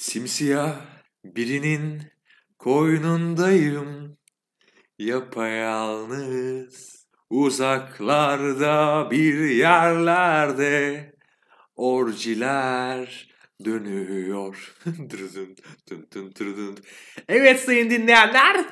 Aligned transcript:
Simsiyah 0.00 0.80
birinin 1.24 2.02
koynundayım. 2.58 4.18
Yapayalnız 4.98 7.06
uzaklarda 7.30 9.08
bir 9.10 9.50
yerlerde 9.50 11.12
orciler 11.76 13.28
dönüyor. 13.64 14.74
Evet 17.28 17.60
sayın 17.60 17.90
dinleyenler. 17.90 18.66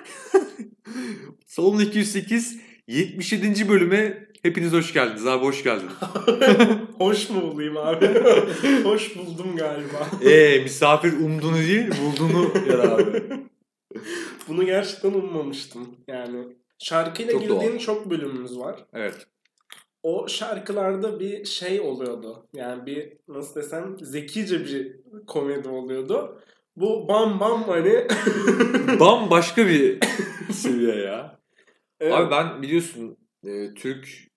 Salon 1.46 1.80
208 1.80 2.60
77. 2.86 3.68
bölüme 3.68 4.27
hepiniz 4.49 4.73
hoş 4.73 4.93
geldiniz 4.93 5.27
abi 5.27 5.45
hoş 5.45 5.65
geldiniz. 5.65 5.93
Hoş 6.98 7.30
mu 7.30 7.43
bulayım 7.43 7.77
abi? 7.77 8.07
Hoş 8.85 9.17
buldum 9.17 9.57
galiba. 9.57 10.07
Eee 10.23 10.62
misafir 10.62 11.12
umduğunu 11.12 11.57
değil 11.57 11.91
bulduğunu 12.03 12.53
yer 12.69 12.79
abi. 12.79 13.23
Bunu 14.48 14.65
gerçekten 14.66 15.12
ummamıştım. 15.12 15.97
Yani 16.09 16.45
şarkıyla 16.79 17.33
Çok 17.33 17.42
girdiğin 17.42 17.70
doğal. 17.70 17.79
çok 17.79 18.11
bölümümüz 18.11 18.59
var. 18.59 18.84
Evet. 18.92 19.27
O 20.03 20.29
şarkılarda 20.29 21.20
bir 21.20 21.45
şey 21.45 21.80
oluyordu. 21.80 22.47
Yani 22.55 22.87
bir 22.87 23.12
nasıl 23.28 23.55
desem 23.55 23.97
zekice 24.01 24.65
bir 24.65 24.97
komedi 25.27 25.69
oluyordu. 25.69 26.41
Bu 26.77 27.09
bam 27.09 27.41
bam 27.41 27.65
hani 27.69 28.06
Bambaşka 29.01 29.67
bir 29.67 29.98
seviye 30.53 30.97
ya. 30.97 31.39
Evet. 32.01 32.15
Abi 32.15 32.30
ben 32.30 32.62
biliyorsun 32.62 33.17
e, 33.47 33.75
Türk 33.75 34.27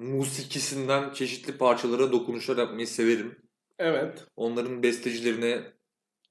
musikisinden 0.00 1.12
çeşitli 1.12 1.58
parçalara 1.58 2.12
dokunuşlar 2.12 2.58
yapmayı 2.58 2.86
severim. 2.86 3.38
evet. 3.78 4.24
Onların 4.36 4.82
bestecilerine, 4.82 5.72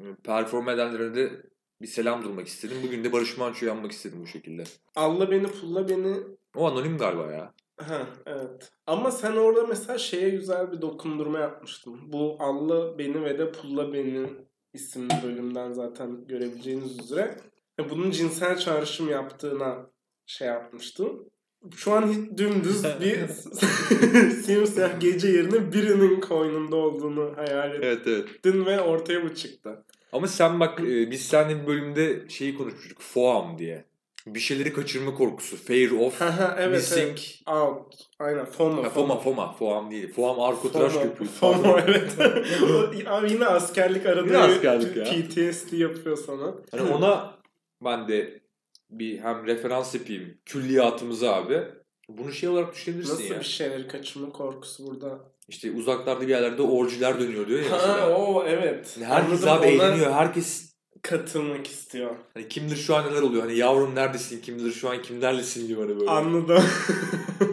e, 0.02 0.06
perform 0.24 0.70
edenlerine 0.70 1.16
de 1.16 1.44
bir 1.82 1.88
selam 1.88 2.24
durmak 2.24 2.48
istedim. 2.48 2.78
Bugün 2.84 3.04
de 3.04 3.12
Barış 3.14 3.38
Manço'yu 3.38 3.72
anmak 3.72 3.92
istedim 3.92 4.22
bu 4.22 4.28
şekilde. 4.28 4.64
Alla 4.96 5.32
beni 5.32 5.48
pulla 5.48 5.90
beni 5.90 6.18
O 6.56 6.68
anonim 6.68 6.98
galiba 6.98 7.32
ya. 7.32 7.54
Ha 7.78 8.08
evet. 8.26 8.72
Ama 8.88 9.12
sen 9.12 9.36
orada 9.36 9.68
mesela 9.68 9.98
şeye 9.98 10.30
güzel 10.30 10.72
bir 10.72 10.82
dokundurma 10.82 11.40
yapmıştın. 11.40 12.12
Bu 12.12 12.38
Alla 12.40 12.98
Beni 12.98 13.24
ve 13.24 13.40
de 13.40 13.52
Pulla 13.52 13.94
Beni 13.94 14.28
isimli 14.74 15.14
bölümden 15.24 15.74
zaten 15.74 16.28
görebileceğiniz 16.28 17.00
üzere. 17.00 17.38
Ya 17.80 17.90
Bunun 17.90 18.12
cinsel 18.12 18.58
çağrışım 18.58 19.10
yaptığına 19.10 19.92
şey 20.26 20.48
yapmıştım. 20.48 21.30
Şu 21.76 21.94
an 21.94 22.38
dümdüz 22.38 22.84
bir 22.84 23.28
simsiyah 24.44 25.00
gece 25.00 25.28
yerine 25.28 25.74
birinin 25.74 26.20
koynunda 26.20 26.76
olduğunu 26.76 27.34
hayal 27.36 27.72
Evet 27.76 28.08
evet. 28.08 28.30
ettin 28.30 28.66
ve 28.66 28.82
ortaya 28.82 29.24
bu 29.24 29.36
çıktı. 29.36 29.86
Ama 30.12 30.28
sen 30.28 30.60
bak 30.60 30.80
e, 30.80 31.12
biz 31.12 31.22
seninle 31.22 31.62
bir 31.62 31.68
bölümde 31.68 32.30
şeyi 32.30 32.58
konuşmuştuk. 32.58 33.02
FOAM 33.02 33.58
diye. 33.58 33.86
Bir 34.28 34.40
şeyleri 34.40 34.74
kaçırma 34.74 35.16
korkusu. 35.16 35.58
Fear 35.58 35.92
of 35.92 36.22
evet, 36.58 36.72
missing. 36.72 37.08
evet. 37.08 37.42
Out. 37.48 37.94
Aynen. 38.20 38.46
FOMO. 38.46 38.84
Ha, 38.84 38.90
FOMA 38.90 39.18
FOMA. 39.20 39.54
FOAM 39.54 39.92
değil. 39.92 40.14
FOAM 40.14 40.40
arko 40.40 40.72
tıraş 40.72 40.94
FOMO, 40.94 41.04
köpüğü. 41.04 41.26
FOMO 41.40 41.80
evet. 41.88 42.12
Abi 43.08 43.32
yine 43.32 43.46
askerlik 43.46 44.06
arada 44.06 44.28
Yine 44.28 44.38
askerlik 44.38 44.98
ya. 44.98 45.04
PTSD 45.04 45.74
yapıyor 45.74 46.18
sana. 46.18 46.56
Hani 46.72 46.92
ona 46.92 47.38
ben 47.84 48.08
de 48.08 48.42
bir 48.90 49.20
hem 49.20 49.46
referans 49.48 49.96
yapayım 49.96 50.38
külliyatımıza 50.46 51.36
abi. 51.36 51.62
Bunu 52.10 52.32
şey 52.32 52.50
olarak 52.50 52.74
düşünebilirsin 52.74 53.14
Nasıl 53.14 53.24
ya. 53.34 53.40
bir 53.40 53.46
şeyleri 53.46 53.88
kaçırma 53.88 54.30
korkusu 54.32 54.88
burada? 54.88 55.20
İşte 55.48 55.72
uzaklarda 55.72 56.22
bir 56.22 56.28
yerlerde 56.28 56.62
orciler 56.62 57.20
dönüyor 57.20 57.48
diyor 57.48 57.60
ya 57.64 57.72
Ha 57.72 58.10
o 58.18 58.44
evet. 58.48 58.98
Herkes 59.04 59.44
Anladım, 59.44 59.50
abi 59.50 59.68
eğleniyor. 59.68 60.12
Herkes 60.12 60.70
Katılmak 61.02 61.68
istiyor. 61.68 62.16
hani 62.34 62.48
kim 62.48 62.66
bilir 62.66 62.76
şu 62.76 62.96
an 62.96 63.06
neler 63.12 63.22
oluyor. 63.22 63.44
Hani 63.44 63.58
yavrum 63.58 63.96
neredesin? 63.96 64.42
Kim 64.42 64.58
bilir 64.58 64.72
şu 64.72 64.90
an 64.90 65.02
kimlerlesin 65.02 65.68
gibi 65.68 65.80
hani 65.82 66.00
böyle. 66.00 66.10
Anladım. 66.10 66.64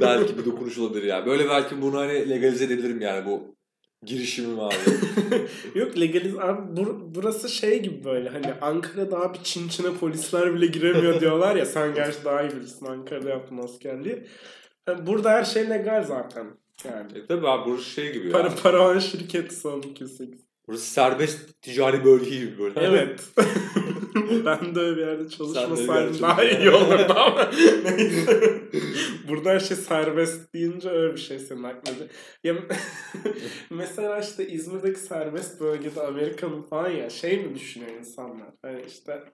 belki 0.00 0.38
bir 0.38 0.44
dokunuş 0.44 0.78
olabilir 0.78 1.02
ya. 1.02 1.26
Böyle 1.26 1.48
belki 1.48 1.82
bunu 1.82 1.98
hani 1.98 2.30
legalize 2.30 2.64
edebilirim 2.64 3.00
yani 3.00 3.26
bu 3.26 3.56
girişimim 4.04 4.60
abi. 4.60 4.74
Yok 5.74 6.00
legaliz 6.00 6.38
abi 6.38 6.80
bur- 6.80 7.14
burası 7.14 7.48
şey 7.48 7.82
gibi 7.82 8.04
böyle 8.04 8.28
hani 8.28 8.54
Ankara'da 8.60 9.20
abi 9.20 9.38
Çin 9.44 9.68
Çin'e 9.68 9.94
polisler 9.94 10.54
bile 10.54 10.66
giremiyor 10.66 11.20
diyorlar 11.20 11.56
ya 11.56 11.66
sen 11.66 11.94
gerçi 11.94 12.24
daha 12.24 12.42
iyi 12.42 12.50
bilirsin 12.50 12.86
Ankara'da 12.86 13.30
yaptın 13.30 13.58
askerliği. 13.58 14.26
Yani 14.88 15.06
burada 15.06 15.30
her 15.30 15.44
şey 15.44 15.70
legal 15.70 16.04
zaten. 16.04 16.46
Yani. 16.84 17.18
e 17.18 17.26
tabi 17.26 17.48
abi 17.48 17.70
burası 17.70 17.90
şey 17.90 18.12
gibi 18.12 18.26
ya. 18.26 18.32
Para 18.32 18.54
paravan 18.62 18.98
şirketi 18.98 19.56
son 19.56 19.82
208. 19.82 20.40
Burası 20.68 20.84
serbest 20.90 21.62
ticari 21.62 22.04
bölge 22.04 22.30
gibi 22.30 22.58
böyle. 22.58 22.80
Evet. 22.80 23.20
ben 24.44 24.74
de 24.74 24.80
öyle 24.80 24.96
bir 24.96 25.06
yerde 25.06 25.28
çalışmasaydım 25.28 26.22
daha 26.22 26.44
iyi 26.44 26.70
olurdu 26.70 27.12
ama 27.16 27.50
neyse. 27.84 28.52
Burada 29.28 29.50
her 29.50 29.60
şey 29.60 29.76
serbest 29.76 30.54
deyince 30.54 30.88
öyle 30.90 31.14
bir 31.14 31.20
şey 31.20 31.38
senin 31.38 31.62
aklına. 31.62 31.96
Ya, 32.44 32.54
mesela 33.70 34.18
işte 34.20 34.48
İzmir'deki 34.48 35.00
serbest 35.00 35.60
bölgede 35.60 36.00
Amerika'nın 36.02 36.62
falan 36.62 36.90
ya 36.90 37.10
şey 37.10 37.46
mi 37.46 37.54
düşünüyor 37.54 37.92
insanlar? 37.98 38.48
Hani 38.62 38.82
işte 38.86 39.24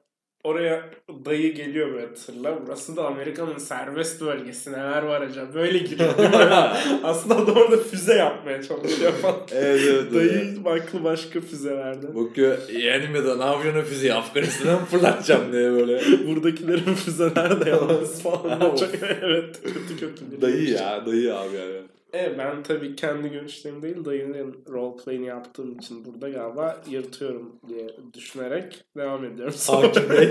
oraya 0.44 0.90
dayı 1.24 1.54
geliyor 1.54 1.92
böyle 1.92 2.14
tırla. 2.14 2.58
Burası 2.66 2.96
da 2.96 3.06
Amerika'nın 3.06 3.58
serbest 3.58 4.20
bölgesi. 4.20 4.72
Neler 4.72 5.02
var 5.02 5.20
acaba? 5.20 5.54
Böyle 5.54 5.78
giriyor? 5.78 6.14
Aslında 7.02 7.36
adam 7.36 7.56
orada 7.56 7.76
füze 7.76 8.14
yapmaya 8.14 8.62
çalışıyor 8.62 9.12
falan. 9.12 9.36
Evet 9.52 9.80
evet. 9.84 10.04
evet. 10.12 10.64
Dayı 10.64 10.80
aklı 10.82 11.04
başka 11.04 11.40
füzelerde. 11.40 12.14
Bakıyor 12.14 12.58
yeğenim 12.72 13.14
ya 13.14 13.24
da 13.24 13.36
ne 13.36 13.44
yapıyorsun 13.44 13.82
füzeyi 13.82 14.14
Afganistan'a 14.14 14.80
mı 14.80 14.86
fırlatacağım 14.86 15.52
diye 15.52 15.72
böyle. 15.72 16.00
Buradakilerin 16.26 16.94
füzeler 16.94 17.64
de 17.64 17.70
yalnız 17.70 18.22
falan. 18.22 18.60
Çok, 18.60 18.88
evet 19.22 19.60
kötü 19.62 20.00
kötü. 20.00 20.42
Dayı 20.42 20.66
şey. 20.66 20.74
ya 20.76 21.06
dayı 21.06 21.36
abi 21.36 21.56
yani. 21.56 21.91
Evet 22.12 22.38
ben 22.38 22.62
tabii 22.62 22.96
kendi 22.96 23.28
görüşlerim 23.30 23.82
değil 23.82 24.04
dayının 24.04 24.64
roleplay'ini 24.68 25.26
yaptığım 25.26 25.78
için 25.78 26.04
burada 26.04 26.28
galiba 26.28 26.82
yırtıyorum 26.88 27.52
diye 27.68 27.90
düşünerek 28.14 28.84
devam 28.96 29.24
ediyorum. 29.24 29.54
Hakim 29.66 30.10
Bey. 30.10 30.28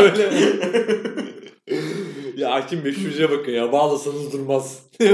Böyle. 0.00 0.30
ya 2.36 2.50
Hakim 2.54 2.84
Bey 2.84 2.92
şu 2.92 3.08
işe 3.08 3.30
bakın 3.30 3.52
ya 3.52 3.72
bağlasanız 3.72 4.32
durmaz. 4.32 4.90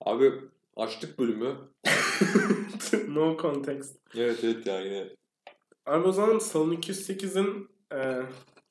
abi 0.00 0.32
açtık 0.76 1.18
bölümü. 1.18 1.54
no 3.08 3.36
context. 3.42 3.96
Evet 4.16 4.38
evet 4.44 4.66
ya 4.66 4.80
yine. 4.80 5.08
Abi 5.86 6.08
o 6.08 6.12
zaman 6.12 6.38
Salon 6.38 6.72
208'in 6.72 7.68
e, 7.92 8.22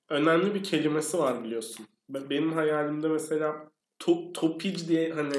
önemli 0.10 0.54
bir 0.54 0.64
kelimesi 0.64 1.18
var 1.20 1.44
biliyorsun. 1.44 1.86
Be- 2.10 2.30
Benim 2.30 2.54
hayalimde 2.54 3.08
mesela 3.08 3.70
to, 4.00 4.32
topic 4.34 4.88
diye 4.88 5.12
hani 5.14 5.34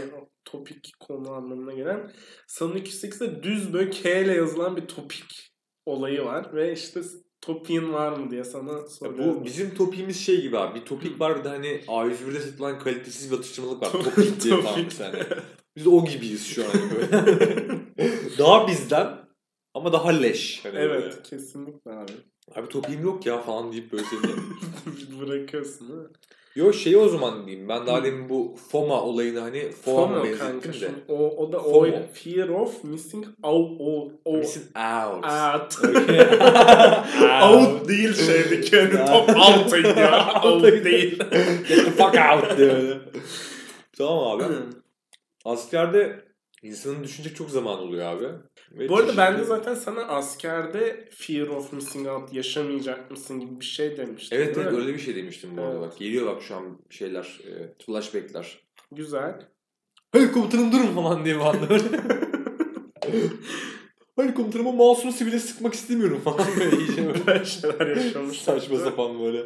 topik 0.44 0.93
konu 1.00 1.31
anlamına 1.33 1.72
gelen 1.72 2.12
Salon 2.47 2.77
208'de 2.77 3.43
düz 3.43 3.72
böyle 3.72 3.91
K 3.91 4.21
ile 4.21 4.33
yazılan 4.34 4.77
bir 4.77 4.87
topik 4.87 5.53
olayı 5.87 6.25
var 6.25 6.55
ve 6.55 6.72
işte 6.72 7.00
topiğin 7.41 7.93
var 7.93 8.12
mı 8.12 8.31
diye 8.31 8.44
sana 8.44 8.89
soruyorum. 8.89 9.41
bu 9.41 9.44
bizim 9.44 9.75
topimiz 9.75 10.21
şey 10.21 10.41
gibi 10.43 10.59
abi. 10.59 10.81
Bir 10.81 10.84
topik 10.84 11.21
var 11.21 11.39
bir 11.39 11.44
de 11.44 11.49
hani 11.49 11.67
A101'de 11.87 12.41
satılan 12.41 12.78
kalitesiz 12.78 13.33
bir 13.33 13.37
atıştırmalık 13.37 13.83
var. 13.83 13.89
Top- 13.93 14.05
Topik 14.05 14.43
diye 14.43 14.61
falan 14.62 14.84
mesela. 14.84 15.27
Biz 15.77 15.84
de 15.84 15.88
o 15.88 16.05
gibiyiz 16.05 16.47
şu 16.47 16.65
an 16.65 16.71
böyle. 16.94 17.11
daha 18.38 18.69
bizden 18.69 19.09
ama 19.75 19.93
daha 19.93 20.11
leş. 20.11 20.65
Hani 20.65 20.78
Evet 20.78 21.03
böyle. 21.03 21.23
kesinlikle 21.23 21.91
abi. 21.91 22.12
Abi 22.55 22.69
topiğim 22.69 23.03
yok 23.03 23.27
ya 23.27 23.39
falan 23.39 23.73
deyip 23.73 23.93
böyle 23.93 24.05
seni. 24.05 25.21
Bırakıyorsun 25.21 25.89
değil 25.89 26.01
mi? 26.01 26.09
Yo 26.57 26.73
şey 26.73 26.97
o 26.97 27.09
zaman 27.09 27.47
diyeyim. 27.47 27.69
Ben 27.69 27.87
daha 27.87 28.05
demin 28.05 28.29
bu 28.29 28.57
FOMA 28.69 29.03
olayını 29.03 29.41
hani 29.41 29.71
FOMA 29.71 30.07
FOMO 30.15 30.25
benzettim 30.25 30.73
de. 30.81 30.91
O, 31.09 31.15
o 31.15 31.53
da 31.53 31.61
FOMO. 31.61 31.79
o 31.79 31.93
Fear 32.12 32.49
of 32.49 32.85
Missing 32.85 33.27
Out. 33.43 33.81
O, 33.81 34.12
o, 34.25 34.37
Missing 34.37 34.67
out. 34.77 35.25
out. 35.25 35.79
Okay. 35.85 36.20
out 37.43 37.88
değil 37.88 38.15
şeydeki 38.15 38.81
hani 38.81 39.06
top 39.06 39.29
out'a 39.29 39.76
gidiyor. 39.79 40.44
out 40.44 40.85
değil. 40.85 41.19
Get 41.69 41.85
the 41.85 41.91
fuck 41.91 42.15
out 42.15 42.59
diyor. 42.59 42.97
Tamam 43.99 44.41
abi. 44.41 44.44
Askerde 45.44 46.25
insanın 46.67 47.05
düşünecek 47.05 47.37
çok 47.37 47.51
zaman 47.51 47.79
oluyor 47.79 48.07
abi. 48.07 48.27
Ve 48.73 48.89
Bu 48.89 48.97
arada 48.97 49.07
çeşitli- 49.13 49.17
ben 49.17 49.39
de 49.39 49.45
zaten 49.45 49.75
sana 49.75 50.01
askerde 50.03 51.09
Fear 51.13 51.47
of 51.47 51.73
Missing 51.73 52.09
Out 52.09 52.33
yaşamayacak 52.33 53.11
mısın 53.11 53.41
gibi 53.41 53.61
bir 53.61 53.65
şey 53.65 53.97
demiştim. 53.97 54.39
Evet 54.41 54.57
evet 54.59 54.73
öyle 54.73 54.95
bir 54.95 54.99
şey 54.99 55.17
demiştim 55.17 55.57
bu 55.57 55.63
arada 55.63 55.73
Evet. 55.79 55.91
bak. 55.91 55.99
Geliyor 55.99 56.27
bak 56.27 56.43
şu 56.43 56.57
an 56.57 56.79
şeyler, 56.91 57.41
e, 57.47 57.75
flashbackler. 57.87 58.59
Güzel. 58.93 59.49
Hayır 60.13 60.33
komutanım 60.33 60.73
durun 60.73 60.95
falan 60.95 61.25
diye 61.25 61.41
bana 61.41 61.69
böyle. 61.71 61.85
Hayır 64.17 64.35
komutanım 64.35 64.67
o 64.67 64.73
mouse'unu 64.73 65.13
sivile 65.13 65.39
sıkmak 65.39 65.75
istemiyorum 65.75 66.21
falan 66.25 66.47
böyle 66.61 66.77
iyice 66.87 67.27
böyle. 67.27 67.45
Şeyler 67.45 67.97
yaşamış. 67.97 68.43
Saçma 68.43 68.79
sapan 68.79 69.21
böyle. 69.23 69.43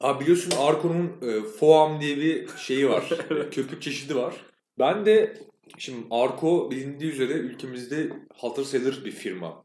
Abi 0.00 0.20
biliyorsun 0.20 0.52
Arco'nun 0.60 1.12
e, 1.22 1.42
Foam 1.60 2.00
diye 2.00 2.16
bir 2.16 2.48
şeyi 2.56 2.88
var. 2.88 3.04
Evet. 3.30 3.54
Köpük 3.54 3.82
çeşidi 3.82 4.16
var. 4.16 4.34
Ben 4.78 5.06
de 5.06 5.38
Şimdi 5.78 6.06
Arko 6.10 6.70
bilindiği 6.70 7.10
üzere 7.12 7.32
ülkemizde 7.32 8.10
hatır 8.36 8.64
sayılır 8.64 9.04
bir 9.04 9.12
firma. 9.12 9.64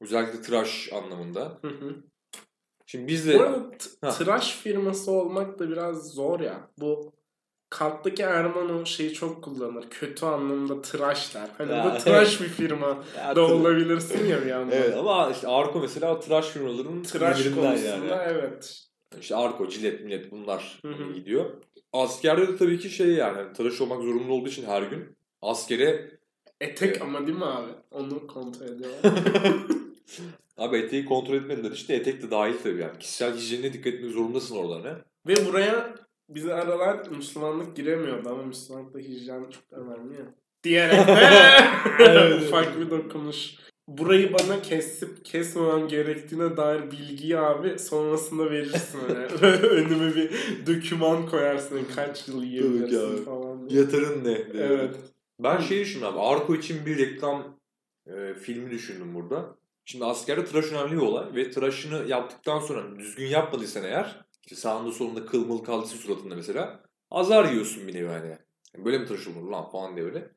Özellikle 0.00 0.42
tıraş 0.42 0.90
anlamında. 0.92 1.58
Hı 1.62 1.68
hı. 1.68 1.96
Şimdi 2.86 3.06
biz 3.06 3.28
de 3.28 3.38
Bu 3.38 3.42
arada 3.42 3.70
t- 3.70 4.10
tıraş 4.10 4.56
firması 4.56 5.10
olmak 5.10 5.58
da 5.58 5.70
biraz 5.70 6.12
zor 6.12 6.40
ya. 6.40 6.70
Bu 6.80 7.12
Kalktaki 7.70 8.22
Erman 8.22 8.80
o 8.80 8.86
şeyi 8.86 9.12
çok 9.12 9.44
kullanır. 9.44 9.90
Kötü 9.90 10.26
anlamda 10.26 10.82
tıraş 10.82 11.34
der. 11.34 11.48
Hani 11.58 11.72
Ya, 11.72 11.92
bu 11.94 11.98
tıraş 12.04 12.40
bir 12.40 12.48
firma 12.48 13.04
Ya, 13.16 13.36
da 13.36 13.42
olabilirsin 13.42 14.26
ya 14.26 14.42
bir 14.42 14.46
yandan. 14.46 14.76
Evet 14.76 14.96
ama 14.96 15.30
işte 15.30 15.48
Arko 15.48 15.80
mesela 15.80 16.20
tıraş 16.20 16.46
firmalarının 16.48 17.02
Tıraş 17.02 17.44
konusunda 17.44 18.24
evet. 18.24 18.86
İşte 19.20 19.36
Arko, 19.36 19.68
Cilet, 19.68 20.04
Millet 20.04 20.30
bunlar 20.30 20.78
Hı 20.84 20.92
hı. 20.92 21.12
gidiyor. 21.12 21.62
Askerde 21.92 22.48
de 22.48 22.56
tabii 22.56 22.78
ki 22.78 22.90
şey 22.90 23.08
yani 23.08 23.36
hani 23.36 23.52
tıraş 23.52 23.80
olmak 23.80 24.02
zorunlu 24.02 24.32
olduğu 24.32 24.48
için 24.48 24.66
her 24.66 24.82
gün 24.82 25.16
askere 25.42 26.20
Etek 26.60 26.88
Evet. 26.88 27.02
ama 27.02 27.26
değil 27.26 27.38
mi 27.38 27.44
abi? 27.44 27.70
Onu 27.90 28.26
kontrol 28.26 28.66
ediyorlar. 28.66 29.14
abi 30.58 30.76
eteği 30.76 31.04
kontrol 31.04 31.34
etmediler 31.34 31.70
işte 31.70 31.94
etek 31.94 32.22
de 32.22 32.30
dahil 32.30 32.54
tabii 32.62 32.80
yani. 32.80 32.98
Kişisel 32.98 33.36
hijyenine 33.36 33.72
dikkat 33.72 33.94
etmek 33.94 34.10
zorundasın 34.10 34.56
orada 34.56 34.78
ne? 34.78 34.94
Ve 35.26 35.46
buraya 35.46 35.94
bizi 36.28 36.54
aralar 36.54 37.08
Müslümanlık 37.08 37.76
giremiyordu 37.76 38.28
ama 38.28 38.42
Müslümanlıkta 38.42 38.98
hijyen 38.98 39.44
çok 39.50 39.78
önemli 39.78 40.14
ya. 40.14 40.34
Diyerek 40.64 41.00
Evet. 41.98 42.42
ufak 42.48 42.80
bir 42.80 42.90
dokunuş. 42.90 43.54
Burayı 43.88 44.32
bana 44.32 44.62
kesip 44.62 45.24
kesmemem 45.24 45.88
gerektiğine 45.88 46.56
dair 46.56 46.90
bilgiyi 46.90 47.38
abi 47.38 47.78
sonrasında 47.78 48.50
verirsin 48.50 49.00
öyle. 49.08 49.26
Önüme 49.66 50.16
bir 50.16 50.30
doküman 50.66 51.26
koyarsın 51.26 51.80
kaç 51.96 52.28
yıl 52.28 52.42
yiyebilirsin 52.42 53.24
falan 53.24 53.68
diye. 53.68 53.80
Yatırın 53.80 54.24
ne? 54.24 54.38
Evet. 54.54 54.94
Ben 55.42 55.60
şeyi 55.60 55.80
düşündüm 55.80 56.06
abi. 56.06 56.20
Arko 56.20 56.54
için 56.54 56.86
bir 56.86 56.98
reklam 56.98 57.60
e, 58.06 58.34
filmi 58.34 58.70
düşündüm 58.70 59.14
burada. 59.14 59.56
Şimdi 59.84 60.04
askerde 60.04 60.44
tıraş 60.44 60.72
önemli 60.72 60.92
bir 60.92 61.02
olay 61.02 61.34
ve 61.34 61.50
tıraşını 61.50 62.08
yaptıktan 62.08 62.60
sonra 62.60 62.98
düzgün 62.98 63.26
yapmadıysan 63.26 63.84
eğer 63.84 64.24
işte 64.42 64.56
sağında 64.56 64.92
solunda 64.92 65.26
kıl 65.26 65.46
mıl 65.46 65.58
kaldıysa 65.58 65.96
suratında 65.96 66.34
mesela 66.34 66.82
azar 67.10 67.44
yiyorsun 67.44 67.88
bir 67.88 67.94
nevi 67.94 68.06
hani. 68.08 68.38
Yani 68.74 68.84
Böyle 68.84 68.98
mi 68.98 69.06
tıraş 69.06 69.26
olunur 69.28 69.50
lan 69.50 69.70
falan 69.70 69.96
diye 69.96 70.06
öyle. 70.06 70.30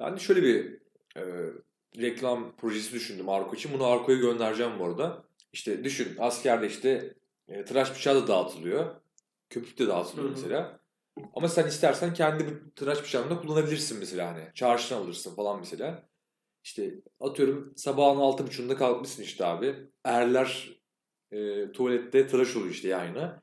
Ben 0.00 0.16
de 0.16 0.20
şöyle 0.20 0.42
bir 0.42 0.78
e, 1.16 1.22
reklam 1.96 2.56
projesi 2.56 2.92
düşündüm 2.92 3.28
Arko 3.28 3.54
için. 3.54 3.72
Bunu 3.72 3.86
Arko'ya 3.86 4.18
göndereceğim 4.18 4.72
bu 4.78 4.84
arada. 4.84 5.24
İşte 5.52 5.84
düşün 5.84 6.16
askerde 6.18 6.66
işte 6.66 7.14
e, 7.48 7.64
tıraş 7.64 7.94
bıçağı 7.94 8.22
da 8.22 8.28
dağıtılıyor. 8.28 8.94
Köpük 9.50 9.78
de 9.78 9.86
dağıtılıyor 9.86 10.28
Hı 10.28 10.32
hı. 10.32 10.36
mesela. 10.36 10.80
Ama 11.34 11.48
sen 11.48 11.66
istersen 11.66 12.14
kendi 12.14 12.46
bu 12.46 12.74
tıraş 12.74 13.02
bıçağını 13.02 13.40
kullanabilirsin 13.40 13.98
mesela 13.98 14.28
hani. 14.28 14.44
Çarşıdan 14.54 15.00
alırsın 15.00 15.34
falan 15.34 15.58
mesela. 15.58 16.08
İşte 16.64 16.94
atıyorum 17.20 17.72
sabahın 17.76 18.20
altı 18.20 18.46
buçuğunda 18.46 18.76
kalkmışsın 18.76 19.22
işte 19.22 19.44
abi. 19.44 19.76
Erler 20.04 20.70
e, 21.32 21.72
tuvalette 21.72 22.26
tıraş 22.26 22.56
oluyor 22.56 22.70
işte 22.70 22.88
yayına. 22.88 23.42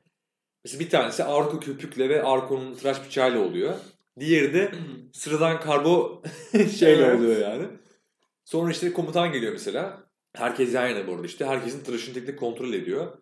Mesela 0.64 0.80
bir 0.80 0.90
tanesi 0.90 1.24
Arko 1.24 1.60
köpükle 1.60 2.08
ve 2.08 2.22
Arko'nun 2.22 2.74
tıraş 2.74 3.06
bıçağıyla 3.06 3.40
oluyor. 3.40 3.74
Diğeri 4.20 4.54
de 4.54 4.72
sıradan 5.12 5.60
karbo 5.60 6.22
şeyle 6.78 7.02
Evet. 7.02 7.18
oluyor 7.18 7.40
yani. 7.40 7.68
Sonra 8.44 8.70
işte 8.70 8.92
komutan 8.92 9.32
geliyor 9.32 9.52
mesela. 9.52 10.04
Herkes 10.32 10.74
yan 10.74 10.88
yana 10.88 11.06
bu 11.06 11.12
arada 11.14 11.26
işte. 11.26 11.46
Herkesin 11.46 11.84
tıraşını 11.84 12.14
tek 12.14 12.26
tek 12.26 12.38
kontrol 12.38 12.72
ediyor. 12.72 13.18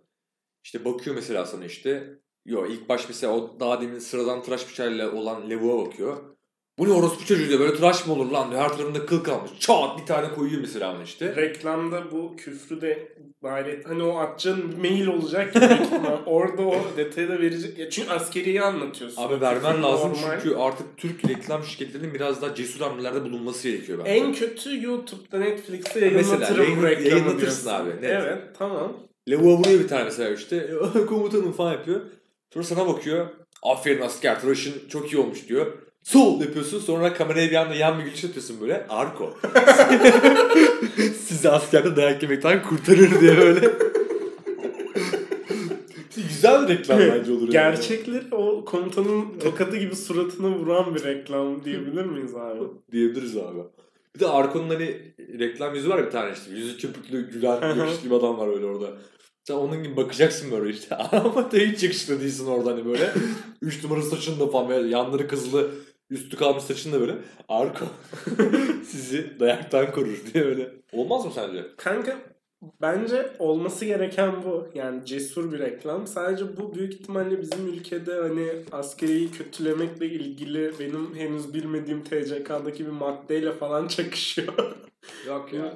İşte 0.65 0.85
bakıyor 0.85 1.17
mesela 1.17 1.47
sana 1.47 1.65
işte. 1.65 2.19
Yo 2.47 2.67
ilk 2.67 2.89
baş 2.89 3.09
mesela 3.09 3.33
o 3.33 3.57
daha 3.61 3.81
demin 3.81 3.99
sıradan 3.99 4.43
tıraş 4.43 4.69
bıçağıyla 4.71 5.13
olan 5.13 5.51
levuğa 5.51 5.87
bakıyor. 5.87 6.17
Bu 6.79 6.89
ne 6.89 6.93
orospu 6.93 7.25
çocuğu 7.25 7.49
diyor. 7.49 7.61
Böyle 7.61 7.75
tıraş 7.75 8.07
mı 8.07 8.13
olur 8.13 8.31
lan 8.31 8.51
diyor. 8.51 8.63
Her 8.63 8.69
tarafında 8.69 9.07
kıl 9.07 9.25
kalmış. 9.25 9.51
Çat 9.59 10.01
bir 10.01 10.07
tane 10.07 10.35
koyuyor 10.35 10.61
mesela 10.61 10.95
ona 10.95 11.03
işte. 11.03 11.37
Reklamda 11.37 12.11
bu 12.13 12.37
küfrü 12.37 12.81
de 12.81 13.09
dahil 13.43 13.67
et. 13.67 13.89
Hani 13.89 14.03
o 14.03 14.17
atacağın 14.19 14.81
mail 14.81 15.07
olacak 15.07 15.57
ihtimal. 15.57 16.19
Orada 16.27 16.63
o 16.63 16.75
detayı 16.97 17.29
da 17.29 17.39
verecek. 17.39 17.79
Ya 17.79 17.91
çünkü 17.91 18.11
askeriyi 18.11 18.63
anlatıyorsun. 18.63 19.23
Abi 19.23 19.41
vermen 19.41 19.83
lazım 19.83 20.13
normal. 20.13 20.41
çünkü 20.43 20.57
artık 20.57 20.87
Türk 20.97 21.29
reklam 21.29 21.65
şirketlerinin 21.65 22.15
biraz 22.15 22.43
daha 22.43 22.55
cesur 22.55 22.81
hamlelerde 22.81 23.25
bulunması 23.25 23.69
gerekiyor 23.69 23.99
bence. 23.99 24.11
En 24.11 24.33
kötü 24.33 24.85
YouTube'da 24.85 25.39
Netflix'te 25.39 26.01
Mesela 26.01 26.21
yayınlatırım 26.23 26.63
yayın- 26.65 26.79
bu 26.83 26.87
reklamı 26.87 27.09
yayınlatırsın 27.09 27.67
diyorsun. 27.67 27.87
abi, 27.91 27.91
net. 28.03 28.11
Evet 28.11 28.39
tamam. 28.59 28.93
Levuğa 29.31 29.57
vuruyor 29.57 29.81
bir 29.81 29.89
tane 29.89 30.05
mesela 30.05 30.31
işte. 30.31 30.71
Komutanım 31.09 31.53
falan 31.53 31.73
yapıyor. 31.73 32.01
Sonra 32.55 32.65
sana 32.65 32.87
bakıyor. 32.87 33.27
Aferin 33.63 34.01
asker 34.01 34.41
tıraşın 34.41 34.75
çok 34.89 35.13
iyi 35.13 35.19
olmuş 35.19 35.49
diyor. 35.49 35.67
Sol 36.03 36.41
yapıyorsun 36.41 36.81
sonra 36.81 37.15
kameraya 37.15 37.51
bir 37.51 37.57
anda 37.57 37.75
yan 37.75 37.99
bir 37.99 38.05
gülüş 38.05 38.25
atıyorsun 38.25 38.61
böyle. 38.61 38.87
Arko. 38.89 39.35
Sizi 41.25 41.51
askerde 41.51 41.97
dayak 41.97 42.23
yemekten 42.23 42.63
kurtarır 42.63 43.21
diye 43.21 43.37
böyle. 43.37 43.71
Güzel 46.29 46.63
bir 46.63 46.69
reklam 46.79 46.99
bence 46.99 47.33
olur. 47.33 47.41
yani. 47.41 47.53
Gerçekleri 47.53 48.35
o 48.35 48.65
komutanın 48.65 49.25
tokadı 49.43 49.77
gibi 49.77 49.97
suratına 49.97 50.49
vuran 50.49 50.95
bir 50.95 51.05
reklam 51.05 51.65
diyebilir 51.65 52.05
miyiz 52.05 52.35
abi? 52.35 52.59
Diyebiliriz 52.93 53.37
abi. 53.37 53.59
Bir 54.15 54.21
de 54.21 54.27
Arko'nun 54.27 54.69
hani 54.69 54.97
reklam 55.39 55.75
yüzü 55.75 55.89
var 55.91 55.99
ya 55.99 56.07
bir 56.07 56.11
tane 56.11 56.33
işte. 56.33 56.51
Yüzü 56.51 56.77
köpüklü 56.79 57.31
gülen 57.31 57.77
yakışıklı 57.77 58.11
bir 58.11 58.15
adam 58.15 58.39
var 58.39 58.49
öyle 58.49 58.67
orada. 58.67 58.87
Sen 59.45 59.55
onun 59.55 59.83
gibi 59.83 59.97
bakacaksın 59.97 60.51
böyle 60.51 60.71
işte. 60.71 60.97
Ama 61.13 61.53
da 61.53 61.57
hiç 61.57 61.83
yakışıklı 61.83 62.21
değilsin 62.21 62.47
orada 62.47 62.71
hani 62.71 62.85
böyle. 62.85 63.13
Üç 63.63 63.85
numara 63.85 64.03
saçın 64.03 64.41
da 64.41 64.47
falan 64.47 64.69
böyle 64.69 64.89
yanları 64.89 65.29
kızılı 65.29 65.71
üstü 66.11 66.37
kalmış 66.37 66.65
saçın 66.65 66.93
da 66.93 67.01
böyle. 67.01 67.15
Arko 67.49 67.85
sizi 68.87 69.41
dayaktan 69.41 69.93
korur 69.93 70.23
diye 70.35 70.45
öyle. 70.45 70.71
Olmaz 70.93 71.25
mı 71.25 71.31
sence? 71.35 71.67
Kanka 71.77 72.19
bence 72.83 73.31
olması 73.39 73.85
gereken 73.85 74.43
bu. 74.45 74.69
Yani 74.75 75.07
cesur 75.07 75.53
bir 75.53 75.59
reklam. 75.59 76.07
Sadece 76.07 76.57
bu 76.57 76.75
büyük 76.75 76.95
ihtimalle 76.95 77.41
bizim 77.41 77.69
ülkede 77.69 78.15
hani 78.15 78.49
askeriyi 78.73 79.31
kötülemekle 79.31 80.07
ilgili 80.07 80.73
benim 80.81 81.15
henüz 81.15 81.55
bilmediğim 81.55 82.05
TCK'daki 82.05 82.87
bir 82.87 82.91
maddeyle 82.91 83.53
falan 83.53 83.89
çakışıyor. 83.89 84.55
Yok 85.27 85.53
ya. 85.53 85.75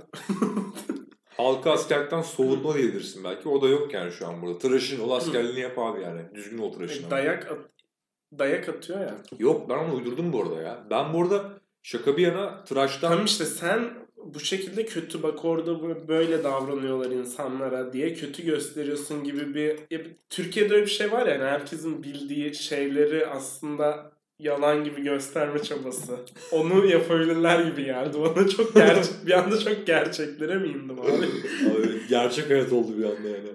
Halka 1.36 1.72
askerlikten 1.72 2.22
soğutma 2.22 2.74
diyebilirsin 2.74 3.24
belki. 3.24 3.48
O 3.48 3.62
da 3.62 3.68
yok 3.68 3.94
yani 3.94 4.12
şu 4.12 4.26
an 4.26 4.42
burada. 4.42 4.58
Tıraşın 4.58 5.00
ol 5.00 5.10
askerliğini 5.10 5.60
yap 5.60 5.78
abi 5.78 6.02
yani. 6.02 6.20
Düzgün 6.34 6.58
ol 6.58 6.72
tıraşın. 6.72 7.02
ama. 7.02 7.10
dayak 7.10 7.50
at- 7.50 7.70
dayak 8.38 8.68
atıyor 8.68 9.00
ya. 9.00 9.14
Yok 9.38 9.68
ben 9.68 9.78
onu 9.78 9.94
uydurdum 9.94 10.32
bu 10.32 10.42
arada 10.42 10.62
ya. 10.62 10.86
Ben 10.90 11.12
bu 11.14 11.22
arada 11.22 11.50
şaka 11.82 12.16
bir 12.16 12.22
yana 12.22 12.64
tıraştan... 12.64 13.10
Tamam 13.10 13.24
işte 13.24 13.44
sen 13.44 14.06
bu 14.16 14.40
şekilde 14.40 14.84
kötü 14.86 15.22
bak 15.22 15.44
orada 15.44 16.08
böyle 16.08 16.44
davranıyorlar 16.44 17.10
insanlara 17.10 17.92
diye 17.92 18.14
kötü 18.14 18.44
gösteriyorsun 18.44 19.24
gibi 19.24 19.54
bir 19.54 19.78
ya 19.90 20.00
Türkiye'de 20.30 20.74
öyle 20.74 20.86
bir 20.86 20.90
şey 20.90 21.12
var 21.12 21.26
ya 21.26 21.34
yani 21.34 21.44
herkesin 21.44 22.02
bildiği 22.02 22.54
şeyleri 22.54 23.26
aslında 23.26 24.15
yalan 24.38 24.84
gibi 24.84 25.02
gösterme 25.02 25.62
çabası. 25.62 26.16
Onu 26.52 26.86
yapabilirler 26.86 27.64
gibi 27.64 27.84
geldi. 27.84 28.18
Bana 28.20 28.48
çok 28.48 28.74
gerçek 28.74 29.26
bir 29.26 29.32
anda 29.32 29.58
çok 29.58 29.86
gerçeklere 29.86 30.54
mi 30.54 30.68
indim 30.68 31.00
abi? 31.00 31.10
Abi, 31.70 32.00
gerçek 32.08 32.50
hayat 32.50 32.72
oldu 32.72 32.98
bir 32.98 33.04
anda 33.04 33.28
yani. 33.28 33.48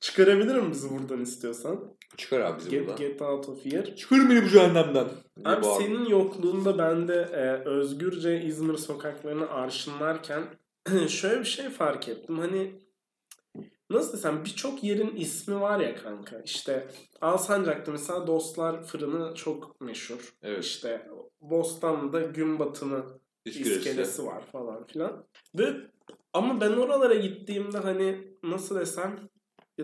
Çıkarabilirim 0.00 0.70
bizi 0.70 0.88
buradan 0.90 1.20
istiyorsan. 1.20 1.80
Çıkar 2.16 2.40
abi 2.40 2.58
bizi 2.58 2.70
Get, 2.70 2.80
buradan. 2.80 2.96
get 2.96 3.22
out 3.22 3.48
of 3.48 3.64
here. 3.64 3.96
Çıkarın 3.96 4.30
beni 4.30 4.44
bu 4.44 4.48
cehennemden. 4.48 5.08
Abi 5.44 5.66
senin 5.78 6.04
yokluğunda 6.04 6.78
ben 6.78 7.08
de 7.08 7.28
e, 7.32 7.68
özgürce 7.68 8.42
İzmir 8.42 8.76
sokaklarını 8.76 9.50
arşınlarken 9.50 10.42
şöyle 11.08 11.40
bir 11.40 11.44
şey 11.44 11.68
fark 11.68 12.08
ettim. 12.08 12.38
Hani 12.38 12.72
nasıl 13.92 14.12
desem 14.12 14.44
birçok 14.44 14.84
yerin 14.84 15.16
ismi 15.16 15.60
var 15.60 15.80
ya 15.80 15.94
kanka. 15.96 16.40
İşte 16.40 16.88
Alsancak'ta 17.20 17.92
mesela 17.92 18.26
Dostlar 18.26 18.82
Fırını 18.82 19.34
çok 19.34 19.80
meşhur. 19.80 20.34
Evet. 20.42 20.64
İşte 20.64 21.08
Bostanlı'da 21.40 22.20
Gün 22.20 22.58
Batımı 22.58 23.06
İskelesi. 23.44 23.78
iskelesi 23.78 24.26
var 24.26 24.42
falan 24.52 24.86
filan. 24.86 25.24
Ve 25.58 25.76
ama 26.32 26.60
ben 26.60 26.72
oralara 26.72 27.14
gittiğimde 27.14 27.78
hani 27.78 28.36
nasıl 28.42 28.80
desem 28.80 29.28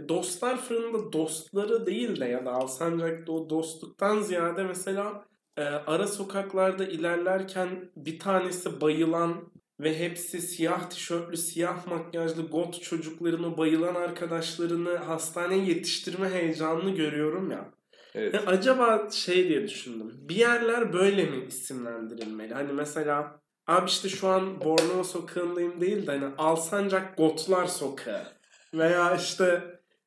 dostlar 0.08 0.56
fırında 0.60 1.12
dostları 1.12 1.86
değil 1.86 2.20
de 2.20 2.24
ya 2.24 2.44
da 2.46 2.52
Alsancak'ta 2.52 3.32
o 3.32 3.50
dostluktan 3.50 4.20
ziyade 4.20 4.64
mesela 4.64 5.24
e, 5.56 5.62
ara 5.62 6.06
sokaklarda 6.06 6.84
ilerlerken 6.84 7.90
bir 7.96 8.18
tanesi 8.18 8.80
bayılan 8.80 9.52
ve 9.80 9.98
hepsi 9.98 10.40
siyah 10.40 10.90
tişörtlü, 10.90 11.36
siyah 11.36 11.86
makyajlı 11.86 12.42
got 12.42 12.82
çocuklarını, 12.82 13.58
bayılan 13.58 13.94
arkadaşlarını 13.94 14.96
hastaneye 14.96 15.64
yetiştirme 15.64 16.28
heyecanını 16.28 16.90
görüyorum 16.90 17.50
ya. 17.50 17.70
Evet. 18.14 18.34
Ya 18.34 18.42
acaba 18.46 19.08
şey 19.10 19.48
diye 19.48 19.62
düşündüm. 19.62 20.14
Bir 20.28 20.36
yerler 20.36 20.92
böyle 20.92 21.24
mi 21.24 21.44
isimlendirilmeli? 21.46 22.54
Hani 22.54 22.72
mesela 22.72 23.40
abi 23.66 23.88
işte 23.88 24.08
şu 24.08 24.28
an 24.28 24.60
Bornova 24.60 25.04
sokağındayım 25.04 25.80
değil 25.80 26.06
de 26.06 26.10
hani 26.10 26.34
Alsancak 26.38 27.16
Gotlar 27.16 27.66
Sokağı. 27.66 28.26
Veya 28.74 29.16
işte 29.16 29.62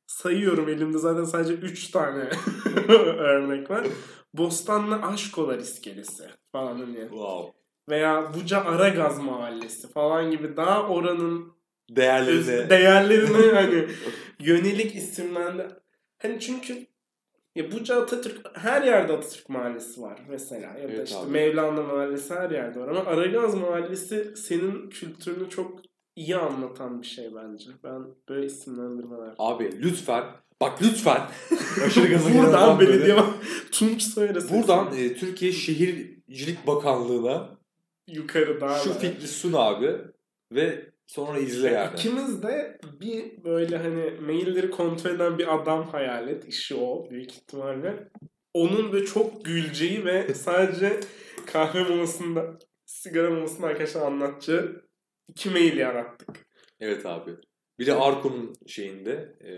sayıyorum 0.07 0.69
elimde 0.69 0.97
zaten 0.97 1.23
sadece 1.23 1.53
3 1.53 1.91
tane 1.91 2.29
örnek 3.17 3.69
var. 3.69 3.87
Bostanlı 4.33 4.95
Aşkolar 4.95 5.59
iskelesi 5.59 6.23
falan 6.51 6.75
hani. 6.79 6.99
Wow. 7.01 7.60
Veya 7.89 8.33
Buca 8.33 8.61
Aragaz 8.61 9.19
Mahallesi 9.19 9.91
falan 9.91 10.31
gibi 10.31 10.57
daha 10.57 10.87
oranın 10.87 11.53
Değerlerine. 11.89 12.69
değerlerine 12.69 13.51
hani 13.53 13.87
yönelik 14.39 14.95
isimlendi. 14.95 15.67
Hani 16.21 16.39
çünkü 16.39 16.85
ya 17.55 17.71
Buca 17.71 18.01
Atatürk 18.01 18.57
her 18.57 18.81
yerde 18.81 19.13
Atatürk 19.13 19.49
Mahallesi 19.49 20.01
var 20.01 20.19
mesela 20.29 20.77
ya 20.77 20.87
da 20.87 20.91
Evet 20.93 21.07
işte 21.07 21.19
abi. 21.19 21.31
Mevlana 21.31 21.81
Mahallesi 21.83 22.33
her 22.33 22.49
yerde 22.51 22.79
var 22.79 22.87
ama 22.87 22.99
Aragaz 22.99 23.55
Mahallesi 23.55 24.33
senin 24.37 24.89
kültürünü 24.89 25.49
çok 25.49 25.79
iyi 26.15 26.35
anlatan 26.35 27.01
bir 27.01 27.07
şey 27.07 27.35
bence. 27.35 27.69
Ben 27.83 28.01
böyle 28.29 28.45
isimlendirmeler. 28.45 29.33
Abi 29.39 29.81
lütfen. 29.81 30.23
Bak 30.61 30.81
lütfen. 30.81 31.21
Aşırı 31.85 32.07
gaza 32.07 32.29
Buradan 32.33 32.79
belediye 32.79 33.15
Tunç 33.71 34.03
Soyer'e 34.03 34.49
Buradan 34.49 34.97
e, 34.97 35.13
Türkiye 35.13 35.51
Şehircilik 35.51 36.67
Bakanlığı'na 36.67 37.49
yukarı 38.11 38.61
daha 38.61 38.79
şu 38.79 38.93
fikri 38.93 39.27
sun 39.27 39.53
abi 39.53 39.97
ve 40.51 40.91
sonra 41.07 41.39
izle 41.39 41.69
yani. 41.69 41.93
İkimiz 41.93 42.43
de 42.43 42.79
bir 43.01 43.43
böyle 43.43 43.77
hani 43.77 44.11
mailleri 44.21 44.71
kontrol 44.71 45.11
eden 45.11 45.37
bir 45.37 45.55
adam 45.55 45.87
hayal 45.87 46.27
et. 46.27 46.45
İşi 46.47 46.75
o 46.75 47.09
büyük 47.09 47.31
ihtimalle. 47.31 48.09
Onun 48.53 48.91
böyle 48.91 49.05
çok 49.05 49.45
güleceği 49.45 50.05
ve 50.05 50.33
sadece 50.33 50.99
kahve 51.45 51.83
molasında, 51.83 52.59
sigara 52.85 53.29
molasında 53.29 53.67
arkadaşlar 53.67 54.01
anlatacağı 54.01 54.81
iki 55.27 55.49
mail 55.49 55.77
yarattık. 55.77 56.47
Evet 56.79 57.05
abi. 57.05 57.31
Biri 57.79 57.93
Arko'nun 57.93 58.53
şeyinde 58.67 59.35
e, 59.43 59.51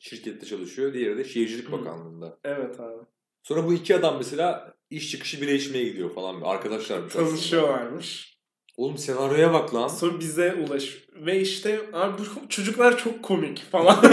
şirkette 0.00 0.46
çalışıyor. 0.46 0.92
Diğeri 0.92 1.18
de 1.18 1.24
Şehircilik. 1.24 1.72
Bakanlığı'nda. 1.72 2.38
Evet 2.44 2.80
abi. 2.80 3.04
Sonra 3.42 3.66
bu 3.66 3.74
iki 3.74 3.96
adam 3.96 4.16
mesela 4.16 4.74
iş 4.90 5.10
çıkışı 5.10 5.40
bire 5.40 5.54
içmeye 5.54 5.84
gidiyor 5.84 6.14
falan. 6.14 6.40
Arkadaşlarmış 6.40 7.16
aslında. 7.16 7.28
Tanışıyorlarmış. 7.28 8.38
Oğlum 8.76 8.98
senaryoya 8.98 9.52
bak 9.52 9.74
lan. 9.74 9.88
Sonra 9.88 10.20
bize 10.20 10.54
ulaş. 10.54 10.98
Ve 11.14 11.40
işte 11.40 11.80
abi 11.92 12.18
bu 12.18 12.48
çocuklar 12.48 12.98
çok 12.98 13.22
komik 13.22 13.70
falan. 13.70 14.02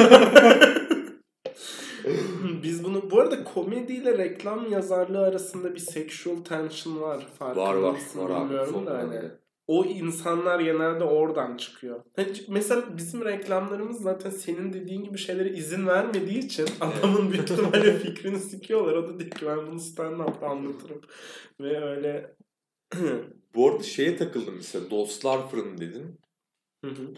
Biz 2.63 2.83
bunu 2.83 3.11
bu 3.11 3.19
arada 3.21 3.43
komediyle 3.43 4.17
reklam 4.17 4.71
yazarlığı 4.71 5.25
arasında 5.25 5.75
bir 5.75 5.79
sexual 5.79 6.35
tension 6.35 7.01
var. 7.01 7.27
Var 7.39 7.55
var. 7.73 7.95
Var 8.15 8.29
abi. 8.29 8.85
da 8.85 8.97
hani. 8.97 9.21
O 9.67 9.85
insanlar 9.85 10.59
genelde 10.59 11.03
oradan 11.03 11.57
çıkıyor. 11.57 12.03
Hani 12.15 12.27
mesela 12.47 12.97
bizim 12.97 13.25
reklamlarımız 13.25 14.01
zaten 14.01 14.29
senin 14.29 14.73
dediğin 14.73 15.03
gibi 15.03 15.17
şeylere 15.17 15.49
izin 15.49 15.87
vermediği 15.87 16.39
için 16.39 16.67
adamın 16.81 17.31
büyük 17.31 17.51
ihtimalle 17.51 17.99
fikrini 17.99 18.39
sikiyorlar. 18.39 18.93
O 18.93 19.07
da 19.07 19.19
diyor 19.19 19.31
ki 19.31 19.45
ben 19.45 19.67
bunu 19.67 19.79
stand-up'ta 19.79 20.47
anlatırım. 20.47 21.01
Ve 21.59 21.83
öyle 21.83 22.35
Bu 23.55 23.69
arada 23.69 23.83
şeye 23.83 24.17
takıldım 24.17 24.55
mesela. 24.55 24.89
Dostlar 24.89 25.49
Fırını 25.49 25.77
dedin. 25.77 26.19
Hı 26.85 26.91
hı. 26.91 27.13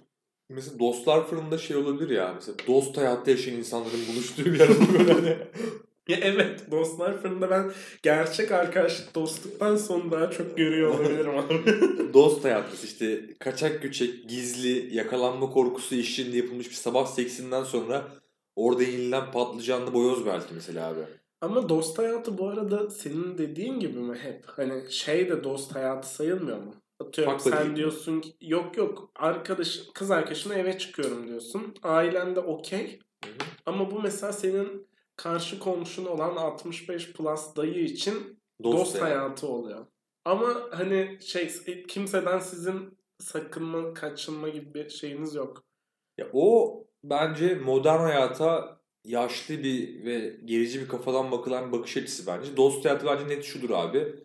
Mesela 0.50 0.80
Dostlar 0.80 1.28
Fırını'nda 1.28 1.58
şey 1.58 1.78
olabilir 1.78 2.10
ya. 2.10 2.34
Mesela 2.34 2.58
dost 2.68 2.98
hayatta 2.98 3.32
yaşayan 3.32 3.56
insanların 3.56 4.08
buluştuğu 4.14 4.46
bir 4.46 4.60
yer 4.60 4.70
böyle 5.00 5.14
hani. 5.14 5.38
Ya 6.12 6.18
evet 6.22 6.72
dostlar 6.72 7.22
fırında 7.22 7.50
ben 7.50 7.72
gerçek 8.04 8.52
arkadaşlık 8.52 9.16
dostluktan 9.16 9.76
sonra 9.76 10.12
daha 10.12 10.32
çok 10.32 10.58
görüyor 10.58 10.94
olabilirim 10.94 11.38
abi. 11.38 11.64
Dost 12.14 12.44
hayatı 12.44 12.86
işte 12.86 13.22
kaçak 13.40 13.82
göçek, 13.82 14.30
gizli, 14.30 14.96
yakalanma 14.96 15.50
korkusu 15.50 15.96
işinde 15.96 16.38
yapılmış 16.38 16.70
bir 16.70 16.76
sabah 16.76 17.06
seksinden 17.06 17.64
sonra 17.64 18.08
orada 18.56 18.84
yenilen 18.84 19.32
patlıcanlı 19.32 19.94
boyoz 19.94 20.26
belki 20.26 20.54
mesela 20.54 20.88
abi. 20.88 21.02
Ama 21.42 21.70
dost 21.70 21.98
hayatı 22.00 22.38
bu 22.38 22.50
arada 22.50 22.90
senin 22.90 23.38
dediğin 23.38 23.80
gibi 23.80 24.00
mi 24.00 24.18
hep? 24.18 24.44
Hani 24.46 24.92
şey 24.92 25.30
de 25.30 25.44
dost 25.44 25.76
hayatı 25.76 26.10
sayılmıyor 26.10 26.58
mu? 26.58 26.76
Atıyorum 27.00 27.34
Haklı 27.34 27.52
sen 27.52 27.66
değil. 27.66 27.76
diyorsun 27.76 28.22
ki 28.22 28.34
yok 28.42 28.78
yok 28.78 29.12
arkadaş 29.16 29.80
kız 29.94 30.12
arkadaşına 30.12 30.56
eve 30.56 30.78
çıkıyorum 30.78 31.28
diyorsun. 31.28 31.76
Ailen 31.84 32.36
de 32.36 32.40
okey. 32.40 33.00
Ama 33.66 33.92
bu 33.92 34.02
mesela 34.02 34.34
senin 34.34 34.88
karşı 35.18 35.60
komşun 35.60 36.06
olan 36.06 36.36
65 36.36 37.14
plus 37.14 37.56
dayı 37.56 37.84
için 37.84 38.40
Dost, 38.64 38.78
dost, 38.78 39.02
hayatı 39.02 39.48
oluyor. 39.48 39.86
Ama 40.26 40.56
hani 40.72 41.18
şey 41.22 41.50
kimseden 41.88 42.40
sizin 42.40 42.98
sakınma, 43.20 43.94
kaçınma 43.94 44.50
gibi 44.50 44.74
bir 44.74 44.90
şeyiniz 44.90 45.36
yok. 45.36 45.64
Ya 46.18 46.28
o 46.34 46.78
bence 47.04 47.56
modern 47.56 48.00
hayata 48.00 48.82
yaşlı 49.04 49.64
bir 49.64 50.06
ve 50.06 50.40
gerici 50.46 50.82
bir 50.82 50.88
kafadan 50.88 51.32
bakılan 51.32 51.68
bir 51.68 51.80
bakış 51.80 51.98
açısı 51.98 52.28
bence. 52.28 52.58
Dost 52.58 52.86
hayatı 52.86 53.06
bence 53.06 53.28
net 53.28 53.44
şudur 53.44 53.70
abi. 53.70 54.16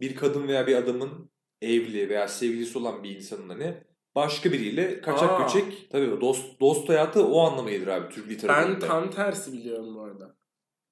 Bir 0.00 0.16
kadın 0.16 0.48
veya 0.48 0.66
bir 0.66 0.76
adamın 0.76 1.30
evli 1.62 2.08
veya 2.08 2.28
sevgilisi 2.28 2.78
olan 2.78 3.02
bir 3.02 3.16
insanın 3.16 3.48
hani 3.48 3.84
başka 4.14 4.52
biriyle 4.52 5.00
kaçak 5.00 5.30
Aa. 5.30 5.42
göçek 5.42 5.90
tabii 5.90 6.20
dost 6.20 6.60
dost 6.60 6.88
hayatı 6.88 7.26
o 7.26 7.40
anlama 7.40 7.70
gelir 7.70 7.86
abi 7.86 8.14
Türk 8.14 8.28
Ben 8.28 8.34
literatüründe. 8.34 8.86
tam 8.86 9.10
tersi 9.10 9.52
biliyorum 9.52 9.94
bu 9.94 10.00
arada. 10.00 10.36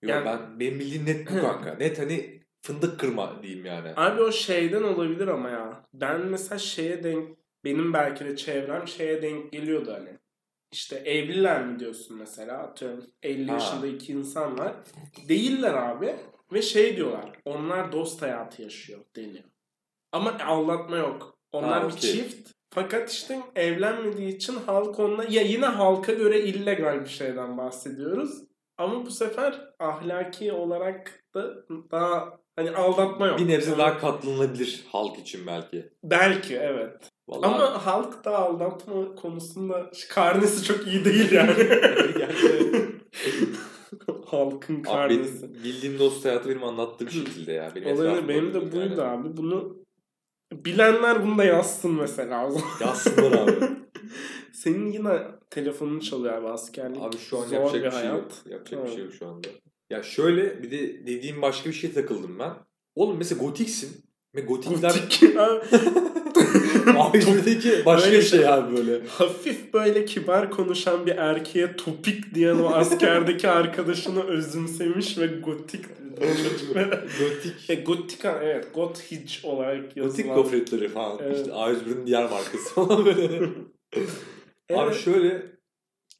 Yok, 0.02 0.10
yani- 0.10 0.24
ben 0.24 0.60
benim 0.60 0.78
bildiğim 0.78 1.06
net 1.06 1.30
bu 1.30 1.40
kanka. 1.40 1.74
net 1.80 1.98
hani 1.98 2.40
fındık 2.62 3.00
kırma 3.00 3.42
diyeyim 3.42 3.64
yani. 3.66 3.92
Abi 3.96 4.22
o 4.22 4.32
şeyden 4.32 4.82
olabilir 4.82 5.28
ama 5.28 5.50
ya. 5.50 5.84
Ben 5.94 6.20
mesela 6.26 6.58
şeye 6.58 7.04
denk 7.04 7.28
benim 7.64 7.92
belki 7.92 8.24
de 8.24 8.36
çevrem 8.36 8.88
şeye 8.88 9.22
denk 9.22 9.52
geliyordu 9.52 9.92
hani. 9.92 10.18
İşte 10.72 10.96
evliler 10.96 11.66
mi 11.66 11.78
diyorsun 11.78 12.18
mesela 12.18 12.58
atıyorum 12.58 13.04
50 13.22 13.46
Ha. 13.46 13.52
yaşında 13.52 13.86
iki 13.86 14.12
insan 14.12 14.58
var. 14.58 14.74
Değiller 15.28 15.74
abi 15.74 16.16
ve 16.52 16.62
şey 16.62 16.96
diyorlar 16.96 17.32
onlar 17.44 17.92
dost 17.92 18.22
hayatı 18.22 18.62
yaşıyor 18.62 19.00
deniyor. 19.16 19.44
Ama 20.12 20.38
aldatma 20.46 20.96
yok. 20.96 21.38
Onlar 21.52 21.82
Ha, 21.82 21.88
bir 21.88 21.92
okey. 21.92 22.12
çift. 22.12 22.50
Fakat 22.70 23.10
işte 23.12 23.40
evlenmediği 23.56 24.36
için 24.36 24.54
halk 24.66 24.98
onunla 24.98 25.24
ya 25.24 25.42
yine 25.42 25.66
halka 25.66 26.12
göre 26.12 26.40
illegal 26.40 27.00
bir 27.04 27.08
şeyden 27.08 27.58
bahsediyoruz. 27.58 28.42
Ama 28.80 29.06
bu 29.06 29.10
sefer 29.10 29.60
ahlaki 29.78 30.52
olarak 30.52 31.24
da 31.34 31.54
daha 31.90 32.38
hani 32.56 32.70
aldatma 32.70 33.26
yok. 33.26 33.38
Bir 33.38 33.48
nebze 33.48 33.78
daha 33.78 33.98
katlanılabilir 33.98 34.84
halk 34.92 35.18
için 35.18 35.46
belki. 35.46 35.92
Belki 36.04 36.56
evet. 36.56 37.10
Vallahi 37.28 37.54
Ama 37.54 37.86
halk 37.86 38.24
da 38.24 38.38
aldatma 38.38 39.14
konusunda 39.14 39.90
karnesi 40.08 40.64
çok 40.64 40.86
iyi 40.86 41.04
değil 41.04 41.32
yani. 41.32 41.52
Halkın 44.26 44.74
Abi 44.74 44.82
karnesi. 44.82 45.42
benim 45.42 45.64
bildiğim 45.64 45.98
dost 45.98 46.24
hayatı 46.24 46.48
benim 46.48 46.64
anlattığım 46.64 47.10
şekilde 47.10 47.52
ya. 47.52 47.72
Benim 47.74 47.88
etrafımda 47.88 48.28
benim 48.28 48.54
de 48.54 48.60
buydu 48.60 48.76
yani. 48.76 49.02
abi. 49.02 49.36
Bunu 49.36 49.76
bilenler 50.52 51.26
bunu 51.26 51.38
da 51.38 51.44
yazsın 51.44 51.92
mesela. 51.92 52.46
o 52.46 52.50
zaman. 52.50 52.68
Yazsınlar 52.80 53.32
abi. 53.32 53.54
Senin 54.52 54.92
yine 54.92 55.18
telefonun 55.50 56.00
çalıyor 56.00 56.34
abi 56.34 56.48
askerlik. 56.48 57.02
Abi 57.02 57.16
şu 57.18 57.38
an 57.38 57.46
Zor 57.46 57.52
yapacak 57.56 57.74
bir 57.74 57.86
bir, 57.86 57.90
şey 57.90 58.00
hayat. 58.00 58.14
yok. 58.14 58.32
Yapacak 58.50 58.72
bir 58.72 58.86
Evet. 58.86 58.94
şey 58.94 59.04
yok 59.04 59.12
şu 59.18 59.26
anda. 59.26 59.48
Ya 59.90 60.02
şöyle 60.02 60.62
bir 60.62 60.70
de 60.70 61.06
dediğim 61.06 61.42
başka 61.42 61.68
bir 61.68 61.74
şeye 61.74 61.92
takıldım 61.92 62.38
ben. 62.38 62.52
Oğlum 62.94 63.16
mesela 63.18 63.42
gotiksin. 63.42 64.04
Ve 64.34 64.40
gotikler... 64.40 64.90
Gotik. 64.90 65.36
Abi, 66.96 67.18
İzmir'deki 67.18 67.84
başka 67.86 68.12
bir 68.12 68.22
şey 68.22 68.48
abi 68.48 68.76
böyle. 68.76 69.06
Hafif 69.06 69.74
böyle 69.74 70.04
kibar 70.04 70.50
konuşan 70.50 71.06
bir 71.06 71.16
erkeğe 71.16 71.76
topik 71.76 72.34
diyen 72.34 72.58
o 72.58 72.66
askerdeki 72.68 73.48
arkadaşını 73.60 74.22
özümsemiş 74.22 75.18
ve 75.18 75.26
gotik. 75.26 75.84
Gotik. 77.18 77.70
E, 77.70 77.74
Gotika 77.74 78.40
evet 78.42 78.74
Gothitch 78.74 79.44
olarak 79.44 79.96
yazılan. 79.96 80.10
Gotik 80.10 80.34
gofretleri 80.34 80.88
falan. 80.88 81.18
Evet. 81.22 81.36
İşte 81.36 81.50
A101'in 81.50 82.06
diğer 82.06 82.22
markası 82.22 82.74
falan 82.74 83.04
böyle. 83.06 83.48
Abi 84.78 84.92
Evet. 84.92 85.04
şöyle 85.04 85.28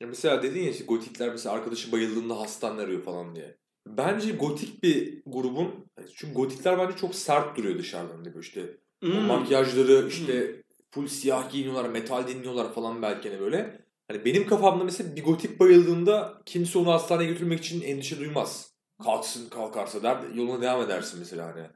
ya 0.01 0.07
mesela 0.07 0.43
dedin 0.43 0.63
ya 0.63 0.71
işte 0.71 0.85
gotikler 0.85 1.29
mesela 1.31 1.55
arkadaşı 1.55 1.93
bayıldığında 1.93 2.41
hastane 2.41 2.81
arıyor 2.81 3.03
falan 3.03 3.37
diye. 3.37 3.57
Bence 3.87 4.33
gotik 4.33 4.83
bir 4.83 5.23
grubun 5.27 5.87
çünkü 6.15 6.35
gotikler 6.35 6.79
bence 6.79 6.97
çok 6.97 7.15
sert 7.15 7.57
duruyor 7.57 7.79
dışarıdan 7.79 8.17
hani 8.17 8.27
böyle 8.27 8.41
işte 8.41 8.77
Hmm. 9.03 9.27
makyajları 9.27 10.09
işte 10.09 10.63
full 10.91 11.07
siyah 11.07 11.51
giyiniyorlar, 11.51 11.89
metal 11.89 12.29
dinliyorlar 12.29 12.75
falan 12.75 13.03
belki 13.03 13.29
hani 13.29 13.41
böyle. 13.41 13.81
Hani 14.09 14.25
benim 14.25 14.47
kafamda 14.47 14.85
mesela 14.85 15.17
bir 15.17 15.25
gotik 15.25 15.61
bayıldığında 15.61 16.43
kimse 16.47 16.79
onu 16.79 16.93
hastaneye 16.93 17.27
götürmek 17.27 17.59
için 17.59 17.81
endişe 17.83 18.19
duymaz. 18.19 18.71
Kalksın 19.05 19.49
kalkarsa 19.49 20.03
der 20.03 20.19
yoluna 20.35 20.63
devam 20.63 20.83
edersin 20.83 21.19
mesela 21.19 21.47
hani. 21.55 21.67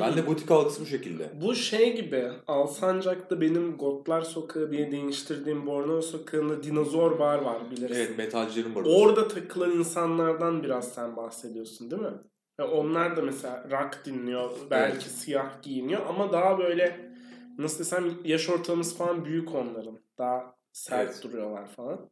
Ben 0.00 0.16
de 0.16 0.20
gotik 0.20 0.50
algısı 0.50 0.80
bu 0.82 0.86
şekilde. 0.86 1.30
Bu 1.42 1.54
şey 1.54 1.96
gibi 1.96 2.30
Alsancak'ta 2.46 3.40
benim 3.40 3.76
Gotlar 3.76 4.22
Sokağı 4.22 4.70
diye 4.70 4.92
değiştirdiğim 4.92 5.66
Bornova 5.66 6.02
Sokağı'nda 6.02 6.62
dinozor 6.62 7.18
bar 7.18 7.38
var 7.38 7.70
bilirsin. 7.70 7.94
Evet 7.94 8.18
metalcilerin 8.18 8.74
var. 8.74 8.82
Orada 8.86 9.28
takılan 9.28 9.70
insanlardan 9.70 10.62
biraz 10.62 10.92
sen 10.94 11.16
bahsediyorsun 11.16 11.90
değil 11.90 12.02
mi? 12.02 12.12
Ve 12.60 12.64
onlar 12.64 13.16
da 13.16 13.22
mesela 13.22 13.66
rock 13.70 14.04
dinliyor, 14.04 14.50
belki 14.70 15.08
siyah 15.08 15.62
giyiniyor 15.62 16.06
ama 16.08 16.32
daha 16.32 16.58
böyle 16.58 17.10
nasıl 17.58 17.78
desem 17.78 18.14
yaş 18.24 18.48
ortalaması 18.48 18.96
falan 18.96 19.24
büyük 19.24 19.54
onların. 19.54 19.98
Daha 20.18 20.54
sert 20.72 21.10
Evet. 21.10 21.22
duruyorlar 21.22 21.66
falan. 21.68 22.10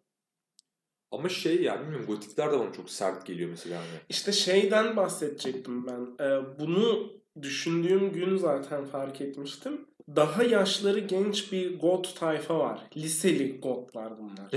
Ama 1.10 1.28
şey 1.28 1.62
ya 1.62 1.80
bilmiyorum 1.80 2.06
gotikler 2.06 2.52
de 2.52 2.58
bana 2.58 2.72
çok 2.72 2.90
sert 2.90 3.26
geliyor 3.26 3.50
mesela 3.50 3.78
hani. 3.78 4.00
İşte 4.08 4.32
şeyden 4.32 4.96
bahsedecektim 4.96 5.86
ben. 5.86 6.24
Ee, 6.24 6.40
bunu 6.58 7.12
düşündüğüm 7.42 8.12
gün 8.12 8.36
zaten 8.36 8.84
fark 8.84 9.20
etmiştim. 9.20 9.80
daha 10.16 10.42
yaşları 10.42 10.98
genç 10.98 11.52
bir 11.52 11.78
god 11.80 12.04
tayfa 12.18 12.58
var. 12.58 12.80
Liseli 12.96 13.60
godlar 13.60 14.12
bunlar. 14.18 14.50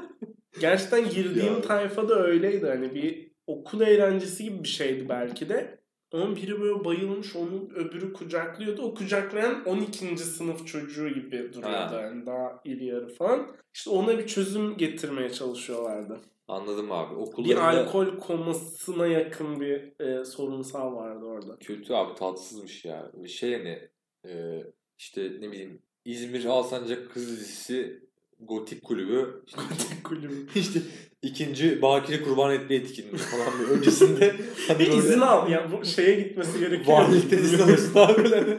Gerçekten 0.60 1.08
girdiğim 1.10 1.62
tayfa 1.62 2.08
da 2.08 2.22
öyleydi. 2.26 2.66
Hani 2.66 2.94
bir 2.94 3.32
okul 3.46 3.80
eğlencesi 3.80 4.44
gibi 4.44 4.64
bir 4.64 4.68
şeydi 4.68 5.08
belki 5.08 5.48
de. 5.48 5.81
Onun 6.12 6.36
biri 6.36 6.60
böyle 6.60 6.84
bayılmış, 6.84 7.36
onun 7.36 7.70
öbürü 7.74 8.12
kucaklıyordu. 8.12 8.82
O 8.82 8.94
kucaklayan 8.94 9.64
12. 9.64 10.16
sınıf 10.18 10.66
çocuğu 10.66 11.08
gibi 11.08 11.52
duruyordu. 11.52 11.94
Ha. 11.94 12.00
Yani 12.00 12.26
daha 12.26 12.60
iri 12.64 12.84
yarı 12.84 13.08
falan. 13.08 13.48
İşte 13.74 13.90
ona 13.90 14.18
bir 14.18 14.26
çözüm 14.26 14.76
getirmeye 14.76 15.30
çalışıyorlardı. 15.30 16.20
Anladım 16.48 16.92
abi. 16.92 17.14
Bir 17.16 17.20
Okullarında 17.20 17.62
alkol 17.62 18.06
komasına 18.18 19.06
yakın 19.06 19.60
bir 19.60 20.00
e, 20.00 20.24
sorunsal 20.24 20.96
vardı 20.96 21.24
orada. 21.24 21.56
kötü 21.56 21.94
abi 21.94 22.14
tatsızmış 22.14 22.84
ya. 22.84 23.10
Bir 23.14 23.28
şey 23.28 23.52
hani 23.58 23.88
e, 24.26 24.62
işte 24.98 25.22
ne 25.40 25.52
bileyim 25.52 25.82
İzmir 26.04 26.44
Alsancak 26.44 27.10
Kız 27.12 27.32
Lisesi 27.32 28.02
Gotik 28.48 28.82
Kulübü 28.84 29.42
işte, 29.46 29.60
Kulübü. 30.04 30.46
işte 30.54 30.80
ikinci 31.22 31.82
Bakire 31.82 32.22
Kurban 32.22 32.54
Etme 32.54 32.76
etkinliği 32.76 33.16
falan 33.16 33.46
bir 33.60 33.76
öncesinde 33.76 34.34
hani 34.68 34.78
böyle 34.78 34.96
izin 34.96 35.20
al. 35.20 35.50
Ya 35.50 35.68
bu 35.72 35.84
şeye 35.84 36.20
gitmesi 36.20 36.58
gerekiyor. 36.58 36.98
valilikten 36.98 37.38
izin 37.38 37.58
alıyorsun 37.58 37.92
abi 37.94 38.24
böyle. 38.24 38.58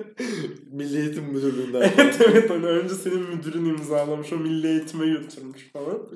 Milli 0.72 1.00
Eğitim 1.00 1.24
Müdürlüğü'nden. 1.24 1.82
evet 1.82 2.18
evet 2.28 2.50
hani 2.50 2.66
önce 2.66 2.96
senin 2.96 3.22
müdürün 3.22 3.66
imzalamış 3.66 4.34
o 4.34 4.36
milli 4.38 4.68
eğitime 4.68 5.08
götürmüş 5.08 5.70
falan. 5.74 6.00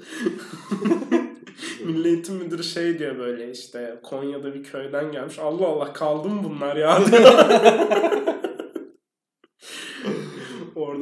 milli 1.85 2.07
eğitim 2.07 2.35
müdürü 2.35 2.63
şey 2.63 2.99
diyor 2.99 3.19
böyle 3.19 3.51
işte 3.51 3.99
Konya'da 4.03 4.53
bir 4.53 4.63
köyden 4.63 5.11
gelmiş. 5.11 5.39
Allah 5.39 5.67
Allah 5.67 5.93
kaldı 5.93 6.29
mı 6.29 6.43
bunlar 6.43 6.75
ya? 6.75 7.01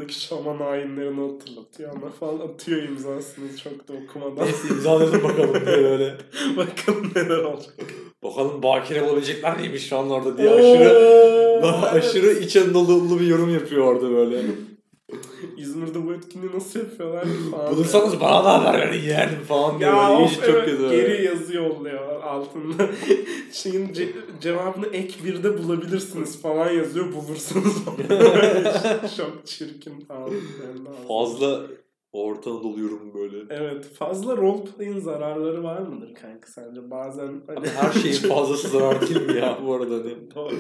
Oradaki 0.06 0.22
şaman 0.22 0.60
ayinlerini 0.60 1.32
hatırlatıyor 1.32 1.92
ama 1.96 2.10
falan 2.10 2.40
atıyor 2.40 2.84
imzasını 2.84 3.58
çok 3.64 3.88
da 3.88 3.94
okumadan. 3.94 4.46
Neyse 4.46 4.68
imzalayalım 4.72 5.24
bakalım 5.24 5.66
diye 5.66 5.78
böyle. 5.78 6.18
Bakalım 6.58 7.12
neler 7.16 7.38
olacak. 7.38 7.74
Bakalım 8.24 8.64
bakire 8.64 9.02
olabilecekler 9.02 9.58
neymiş 9.58 9.88
şu 9.90 9.98
an 9.98 10.10
orada 10.10 10.38
diye 10.38 10.50
aşırı 10.50 11.62
aşırı 11.92 12.32
iç 12.32 12.56
Anadolu'lu 12.56 13.20
bir 13.20 13.28
yorum 13.28 13.54
yapıyor 13.54 13.86
orada 13.86 14.10
böyle. 14.10 14.42
İzmir'de 15.58 16.08
bu 16.08 16.14
etkinliği 16.14 16.52
nasıl 16.56 16.80
yapıyorlar 16.80 17.26
falan. 17.52 17.72
Bulursanız 17.72 18.22
bana 18.22 18.44
da 18.46 18.66
haber 18.66 18.80
verin 18.82 19.02
yeğenim 19.02 19.40
falan 19.48 19.80
diye 19.80 19.90
Ya 19.90 20.18
of, 20.18 20.46
çok 20.46 20.68
böyle. 20.68 20.96
Geri 20.96 21.26
yazı 21.26 21.56
yolluyorlar 21.56 22.22
altında. 22.22 22.90
Şeyin 23.52 23.88
ce- 23.88 24.12
cevabını 24.42 24.88
ek 24.88 25.14
birde 25.24 25.64
bulabilirsiniz 25.64 26.42
falan 26.42 26.70
yazıyor 26.72 27.14
bulursunuz. 27.14 27.76
çok 29.18 29.46
çirkin 29.46 30.00
falan. 30.00 30.30
Fazla 31.08 31.62
Orta 32.16 32.52
Anadolu 32.52 32.80
yorum 32.80 33.14
böyle. 33.14 33.38
Evet 33.50 33.94
fazla 33.94 34.38
roleplay'in 34.38 35.00
zararları 35.00 35.64
var 35.64 35.80
mıdır 35.82 36.14
kanka 36.14 36.48
sence? 36.48 36.92
Bazen 36.92 37.42
hani... 37.48 37.60
Abi 37.60 37.68
her 37.68 37.92
şeyin 37.92 38.16
fazlası 38.16 38.68
zarar 38.68 39.02
değil 39.02 39.22
mi 39.22 39.38
ya 39.38 39.60
bu 39.66 39.74
arada? 39.74 39.94
Hani 39.96 40.16
Doğru. 40.36 40.56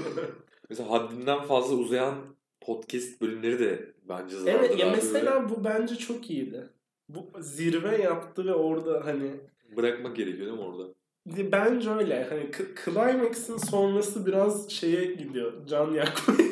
mesela 0.70 0.92
haddinden 0.92 1.42
fazla 1.42 1.76
uzayan 1.76 2.16
podcast 2.66 3.22
bölümleri 3.22 3.60
de 3.60 3.94
bence 4.10 4.38
zararlı. 4.38 4.60
evet 4.60 4.80
ya 4.80 4.92
mesela 4.92 5.50
bu 5.50 5.64
bence 5.64 5.96
çok 5.96 6.30
iyiydi. 6.30 6.70
Bu 7.10 7.32
zirve 7.40 8.02
yaptı 8.02 8.46
ve 8.46 8.54
orada 8.54 9.06
hani 9.06 9.32
Böyle 9.70 9.78
bırakmak 9.78 10.16
gerekiyor 10.16 10.48
değil 10.48 10.58
mi 10.60 10.64
orada? 10.64 10.84
Bence 11.26 11.90
öyle. 11.90 12.28
Hani 12.30 12.52
Climax'in 12.86 13.58
sonrası 13.58 14.26
biraz 14.26 14.70
şeye 14.72 15.06
gidiyor. 15.06 15.54
Can 15.68 15.92
yakmaya. 15.92 16.40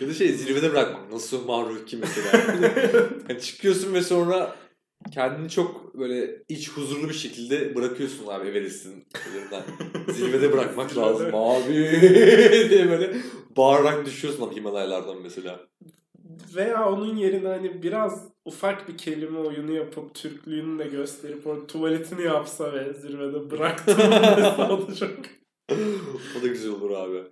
ya 0.00 0.08
da 0.08 0.14
şey 0.14 0.28
zirvede 0.28 0.72
bırakmak. 0.72 1.12
Nasıl 1.12 1.46
mahruh 1.46 1.86
ki 1.86 1.96
mesela. 1.96 2.44
yani 3.28 3.40
çıkıyorsun 3.40 3.94
ve 3.94 4.02
sonra 4.02 4.56
kendini 5.10 5.50
çok 5.50 5.98
böyle 5.98 6.42
iç 6.48 6.70
huzurlu 6.70 7.08
bir 7.08 7.14
şekilde 7.14 7.74
bırakıyorsun 7.74 8.26
abi 8.26 8.48
Everest'in 8.48 9.04
üzerinden. 9.28 9.62
Zirvede 10.12 10.52
bırakmak 10.52 10.96
lazım 10.96 11.34
abi 11.34 11.72
diye 12.70 12.90
böyle 12.90 13.16
bağırarak 13.56 14.06
düşüyorsun 14.06 14.46
abi 14.46 14.56
Himalaylardan 14.56 15.22
mesela. 15.22 15.60
Veya 16.56 16.90
onun 16.90 17.16
yerine 17.16 17.48
hani 17.48 17.82
biraz 17.82 18.28
ufak 18.44 18.88
bir 18.88 18.98
kelime 18.98 19.38
oyunu 19.38 19.72
yapıp 19.72 20.14
Türklüğünü 20.14 20.78
de 20.78 20.88
gösterip 20.88 21.46
o 21.46 21.66
tuvaletini 21.66 22.22
yapsa 22.22 22.72
ve 22.72 22.92
zirvede 22.92 23.50
bıraktım 23.50 23.98
dese 24.36 24.62
o 26.38 26.42
da 26.42 26.46
güzel 26.46 26.70
olur 26.70 26.90
abi. 26.90 27.22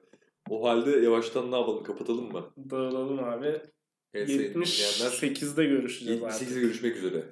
O 0.51 0.69
halde 0.69 0.91
yavaştan 0.91 1.53
ne 1.53 1.57
yapalım 1.57 1.83
kapatalım 1.83 2.33
mı? 2.33 2.53
dağılalım 2.71 3.25
abi. 3.25 3.61
Evet, 4.15 4.27
sayın 4.27 4.55
dinleyenler, 4.55 4.65
78'de 4.65 5.65
görüşeceğiz 5.65 6.23
artık. 6.23 6.49
78'de 6.49 6.61
görüşmek 6.61 6.97
üzere. 6.97 7.25